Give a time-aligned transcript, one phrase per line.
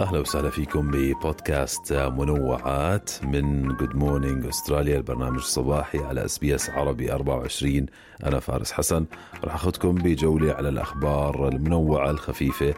[0.00, 7.86] أهلا وسهلا فيكم ببودكاست منوعات من Good Morning Australia البرنامج الصباحي على SBS عربي 24
[8.24, 9.04] أنا فارس حسن.
[9.44, 12.74] راح أخذكم بجولة على الأخبار المنوعة الخفيفة.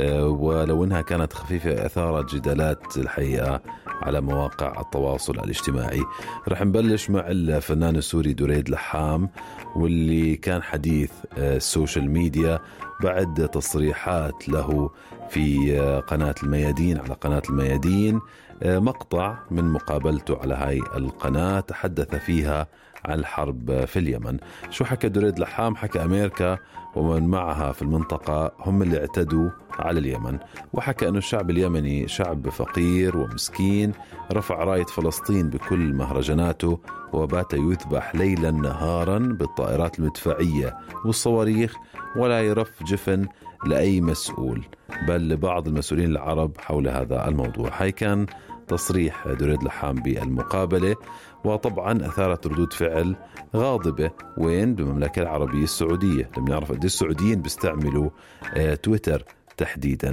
[0.00, 3.60] ولو إنها كانت خفيفة اثارت جدالات الحقيقة
[4.02, 6.02] على مواقع التواصل الاجتماعي.
[6.48, 9.28] رح نبلش مع الفنان السوري دريد لحام
[9.76, 12.58] واللي كان حديث آه، ال social media
[13.02, 14.90] بعد تصريحات له
[15.30, 18.20] في آه، قناة الميادين على قناة الميادين.
[18.62, 22.66] آه، مقطع من مقابلته على هاي القناة تحدث فيها
[23.04, 24.38] عن الحرب في اليمن.
[24.70, 26.58] شو حكى دريد لحام؟ حكى أمريكا
[26.96, 30.38] ومن معها في المنطقة هم اللي اعتدوا على اليمن
[30.72, 33.92] وحكى أن الشعب اليمني شعب فقير ومسكين
[34.32, 36.80] رفع راية فلسطين بكل مهرجاناته
[37.12, 41.76] وبات يذبح ليلا نهارا بالطائرات المدفعية والصواريخ
[42.16, 43.26] ولا يرف جفن
[43.66, 44.64] لأي مسؤول
[45.08, 47.70] بل لبعض المسؤولين العرب حول هذا الموضوع.
[47.82, 48.26] هاي كان
[48.68, 50.96] تصريح دريد لحام بالمقابلة
[51.44, 53.16] وطبعا أثارت ردود فعل
[53.56, 54.10] غاضبة.
[54.38, 56.30] وين؟ بالمملكة العربية السعودية.
[56.38, 58.10] لما نعرف قد السعوديين بيستعملوا
[58.54, 59.24] آه تويتر.
[59.56, 60.12] تحديدا.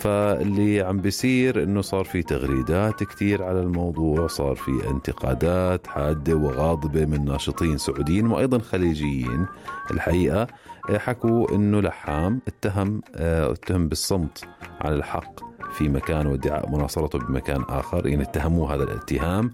[0.00, 7.04] فاللي عم بيصير إنه صار في تغريدات كثير على الموضوع صار في انتقادات حادة وغاضبة
[7.04, 9.46] من ناشطين سعوديين وأيضا خليجيين.
[9.90, 10.46] الحقيقة
[10.96, 14.44] حكوا إنه لحام اتهم آه، اتهم بالصمت
[14.80, 18.06] عن الحق في مكان وادعاء مناصرته بمكان آخر.
[18.06, 19.52] يعني اتهموه هذا الاتهام.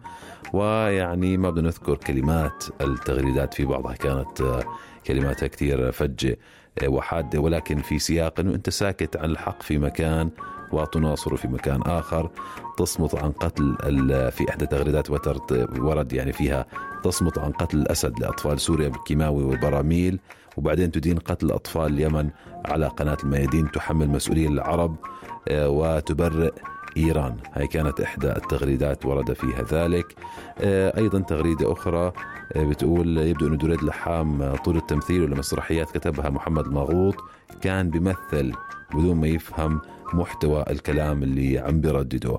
[0.52, 4.64] ويعني ما بدنا نذكر كلمات التغريدات في بعضها كانت آه،
[5.06, 6.38] كلماتها كثير فجة.
[6.82, 10.30] وحاده ولكن في سياق إنه أنت ساكت عن الحق في مكان
[10.74, 12.30] وتناصر في مكان آخر.
[12.76, 13.76] تصمت عن قتل
[14.32, 15.10] في إحدى تغريدات
[15.78, 16.66] ورد يعني فيها.
[17.02, 20.18] تصمت عن قتل الأسد لأطفال سوريا بالكيماوي والبراميل.
[20.56, 22.30] وبعدين تدين قتل أطفال اليمن
[22.64, 24.96] على قناة الميادين تحمل مسؤولية العرب
[25.48, 26.52] آه، وتبرئ
[26.96, 27.36] إيران.
[27.52, 30.16] هاي كانت إحدى التغريدات ورد فيها ذلك.
[30.58, 32.12] آه، أيضا تغريدة أخرى
[32.52, 37.14] آه، بتقول يبدو أنه دريد لحام طول التمثيل والمسرحيات كتبها محمد المغوط
[37.60, 38.52] كان بيمثل
[38.94, 39.80] بدون ما يفهم
[40.14, 42.38] محتوى الكلام اللي عم بيردده.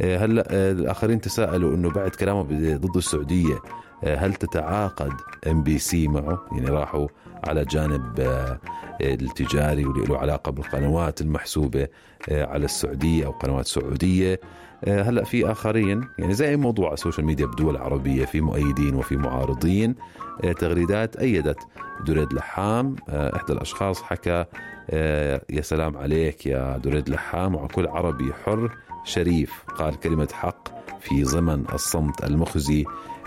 [0.00, 2.42] هلا الآخرين تساءلوا إنه بعد كلامه
[2.76, 3.58] ضد السعودية
[4.04, 5.12] هل تتعاقد
[5.46, 7.08] MBC معه؟ يعني راحوا
[7.44, 8.58] على جانب آه،
[9.00, 11.88] التجاري واللي له علاقة بالقنوات المحسوبة
[12.28, 14.40] آه، على السعودية أو قنوات سعودية.
[14.84, 18.94] آه، هلأ في آخرين يعني زي أي موضوع ال social media بدول عربيه في مؤيدين
[18.94, 19.94] وفي معارضين
[20.58, 21.58] تغريدات أيدت
[22.06, 22.96] دريد لحام.
[23.08, 24.44] إحدى الأشخاص حكى
[25.50, 28.70] يا سلام عليك يا دريد لحام وعلى كل عربي حر
[29.04, 29.64] شريف.
[29.78, 30.68] قال كلمة حق
[31.00, 32.84] في زمن الصمت المخزي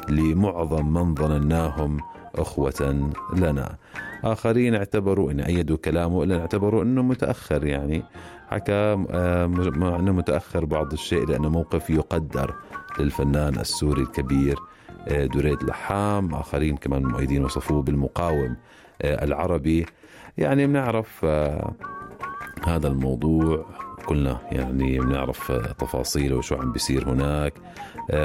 [0.10, 2.00] لمعظم من ظنناهم
[2.36, 3.76] أخوة لنا.
[4.24, 8.04] آخرين اعتبروا أن أيدوا كلامه إلا اعتبروا أنه متأخر يعني.
[8.50, 8.96] حكى
[9.76, 12.56] مع أنه متأخر بعض الشيء لأنه موقف يقدر
[13.00, 14.60] للفنان السوري الكبير
[15.08, 16.34] آه، دريد لحام.
[16.34, 18.56] آخرين كمان مؤيدين وصفوه بالمقاوم
[19.02, 19.86] آه، العربي.
[20.38, 21.74] يعني بنعرف آه،
[22.68, 23.66] هذا الموضوع.
[24.06, 27.54] كلنا يعني بنعرف تفاصيله وشو عم بيصير هناك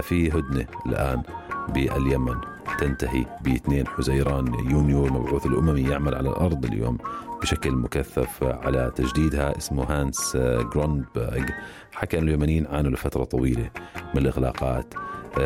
[0.02, 1.22] في هدنة الآن
[1.68, 2.55] باليمن.
[2.78, 6.98] تنتهي ب 2 حزيران يونيو المبعوث الأممي يعمل على الأرض اليوم
[7.42, 9.58] بشكل مكثف على تجديدها.
[9.58, 10.36] اسمه هانس
[10.72, 11.44] جروندبرغ
[11.92, 13.70] حكى اليمنيين عانوا لفترة طويلة
[14.14, 14.94] من الإغلاقات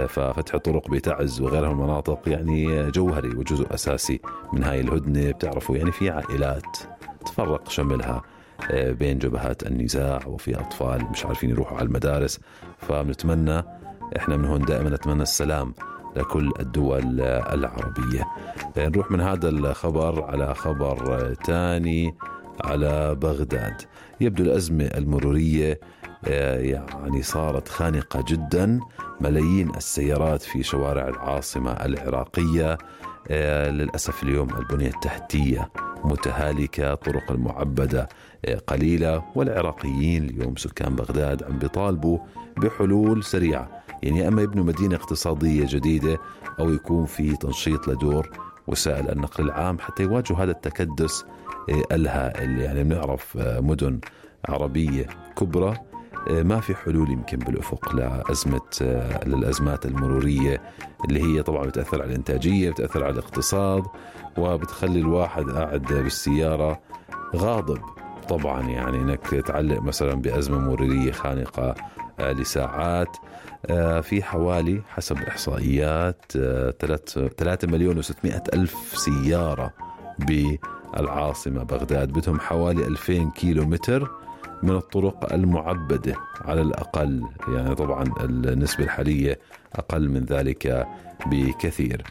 [0.08, 2.20] ففتح الطرق بتعز وغيرها من المناطق.
[2.26, 4.20] يعني جوهري وجزء أساسي
[4.52, 5.30] من هاي الهدنة.
[5.30, 6.76] بتعرفوا يعني في عائلات
[7.26, 8.22] تفرق شملها
[8.72, 12.40] بين جبهات النزاع وفي أطفال مش عارفين يروحوا على المدارس.
[12.78, 13.62] فبنتمنى
[14.16, 15.74] إحنا من هون دائما نتمنى السلام
[16.16, 18.26] لكل الدول العربية.
[18.76, 22.14] نروح من هذا الخبر على خبر ثاني
[22.64, 23.82] على بغداد.
[24.20, 25.80] يبدو الأزمة المرورية
[26.24, 28.80] آه، يعني صارت خانقة جدا.
[29.20, 32.78] ملايين السيارات في شوارع العاصمة العراقية
[33.30, 35.70] آه، للأسف اليوم البنية التحتية
[36.04, 38.08] متهالكة طرق المعبدة
[38.44, 42.18] آه، قليلة والعراقيين اليوم سكان بغداد عم بيطالبوا
[42.56, 43.79] بحلول سريعة.
[44.02, 46.18] يعني أما يبنوا مدينة اقتصادية جديدة
[46.60, 48.30] أو يكون في تنشيط لدور
[48.66, 51.24] وسائل النقل العام حتى يواجهوا هذا التكدس
[51.68, 54.00] إيه، الهائل يعني بنعرف آه، مدن
[54.48, 55.06] عربية
[55.36, 55.76] كبرى
[56.30, 58.60] ما في حلول يمكن بالأفق لأزمة
[59.26, 60.62] للأزمات المرورية
[61.08, 63.84] اللي هي طبعا بتأثر على الإنتاجية بتأثر على الاقتصاد
[64.38, 66.80] وبتخلي الواحد قاعد بالسيارة
[67.36, 67.78] غاضب.
[68.28, 71.74] طبعا يعني إنك تعلق مثلا بأزمة مرورية خانقة
[72.20, 73.16] لساعات.
[74.02, 79.72] في حوالي حسب إحصائيات 3 مليون و600 ألف سيارة
[80.18, 82.12] بالعاصمة بغداد.
[82.12, 84.10] بدهم حوالي 2000 كيلو متر
[84.62, 89.38] من الطرق المعبدة على الأقل يعني طبعا النسبة الحالية
[89.74, 90.86] أقل من ذلك
[91.26, 92.02] بكثير.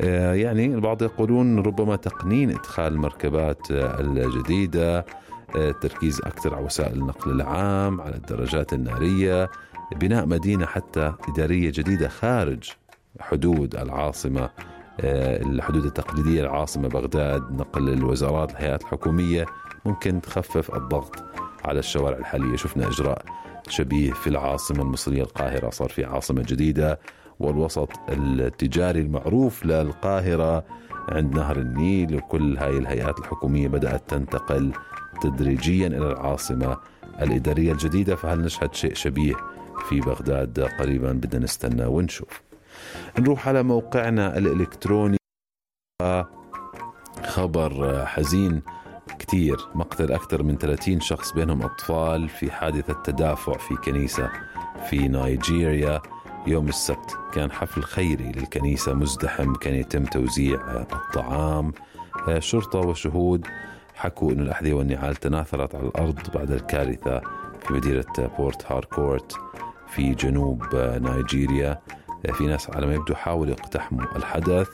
[0.00, 5.06] يعني البعض يقولون ربما تقنين إدخال المركبات الجديدة
[5.56, 9.50] التركيز أكثر على وسائل النقل العام على الدراجات النارية
[10.00, 12.70] بناء مدينة حتى إدارية جديدة خارج
[13.20, 14.50] حدود العاصمة
[15.00, 19.46] الحدود التقليدية العاصمة بغداد نقل الوزارات الهيئات الحكومية.
[19.84, 21.24] ممكن تخفف الضغط
[21.64, 22.56] على الشوارع الحالية.
[22.56, 23.24] شفنا إجراء
[23.68, 27.00] شبيه في العاصمة المصرية القاهرة صار في عاصمة جديدة
[27.40, 30.64] والوسط التجاري المعروف للقاهرة
[31.08, 34.72] عند نهر النيل وكل هاي الهيئات الحكومية بدأت تنتقل
[35.22, 36.76] تدريجيا إلى العاصمة
[37.22, 38.16] الإدارية الجديدة.
[38.16, 39.34] فهل نشهد شيء شبيه
[39.88, 42.42] في بغداد قريبا بدنا نستنى ونشوف.
[43.18, 45.16] نروح على موقعنا الإلكتروني.
[47.24, 48.62] خبر حزين
[49.18, 54.30] كثير مقتل أكثر من 30 شخص بينهم أطفال في حادثة تدافع في كنيسة
[54.90, 56.00] في نيجيريا.
[56.46, 61.72] يوم السبت كان حفل خيري للكنيسة مزدحم كان يتم توزيع الطعام.
[62.38, 63.46] شرطة وشهود
[63.94, 67.20] حكوا أن الأحذية والنعال تناثرت على الأرض بعد الكارثة
[67.60, 69.36] في مدينة بورت هاركورت.
[69.94, 71.80] في جنوب نيجيريا
[72.32, 74.68] في ناس على ما يبدو حاولوا يقتحموا الحدث.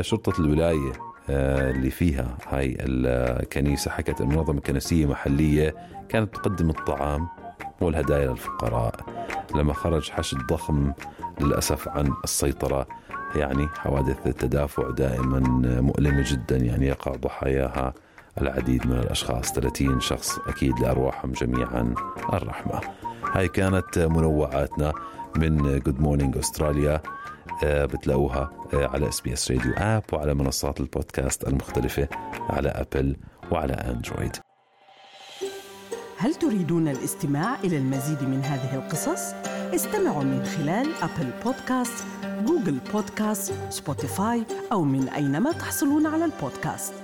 [0.00, 0.92] شرطة الولاية
[1.28, 5.74] اللي فيها هاي الكنيسة حكت المنظمة كنسية محلية
[6.08, 7.28] كانت تقدم الطعام
[7.80, 8.94] والهدايا للفقراء.
[9.54, 10.92] لما خرج حشد ضخم
[11.40, 12.86] للأسف عن السيطرة.
[13.36, 15.40] يعني حوادث التدافع دائما
[15.80, 17.94] مؤلمة جدا يعني يقع ضحاياها
[18.40, 19.52] العديد من الأشخاص.
[19.52, 21.94] 30 شخص أكيد لأرواحهم جميعا
[22.32, 22.80] الرحمة.
[23.24, 24.92] هاي كانت منوعاتنا
[25.36, 27.02] من Good Morning Australia
[27.64, 32.08] بتلاقوها على SBS Radio app وعلى منصات البودكاست المختلفة
[32.50, 33.16] على Apple
[33.50, 34.36] وعلى Android
[36.18, 39.34] هل تريدون الاستماع إلى المزيد من هذه القصص؟
[39.74, 42.04] استمعوا من خلال Apple Podcasts،
[42.46, 46.94] Google Podcasts، Spotify أو من أينما تحصلون على البودكاست